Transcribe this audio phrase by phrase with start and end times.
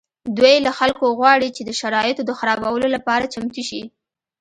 [0.37, 3.81] دوی له خلکو غواړي چې د شرایطو د خرابولو لپاره چمتو شي